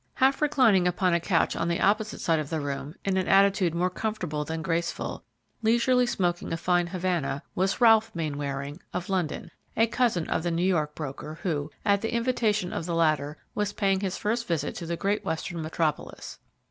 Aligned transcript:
Half 0.15 0.41
reclining 0.41 0.87
upon 0.87 1.13
a 1.13 1.19
couch 1.19 1.55
on 1.55 1.67
the 1.67 1.79
opposite 1.79 2.19
side 2.21 2.39
of 2.39 2.49
the 2.49 2.59
room, 2.59 2.95
in 3.05 3.17
an 3.17 3.27
attitude 3.27 3.75
more 3.75 3.91
comfortable 3.91 4.43
than 4.43 4.63
graceful, 4.63 5.23
leisurely 5.61 6.07
smoking 6.07 6.51
a 6.51 6.57
fine 6.57 6.87
Havana, 6.87 7.43
was 7.53 7.79
Ralph 7.79 8.09
Mainwaring, 8.15 8.79
of 8.93 9.09
London, 9.09 9.51
a 9.77 9.85
cousin 9.85 10.27
of 10.27 10.41
the 10.41 10.49
New 10.49 10.65
York 10.65 10.95
broker, 10.95 11.37
who, 11.43 11.69
at 11.85 12.01
the 12.01 12.15
invitation 12.15 12.73
of 12.73 12.87
the 12.87 12.95
latter, 12.95 13.37
was 13.53 13.73
paying 13.73 13.99
his 13.99 14.17
first 14.17 14.47
visit 14.47 14.73
to 14.77 14.87
the 14.87 14.97
great 14.97 15.23
western 15.23 15.61
metropolis. 15.61 16.39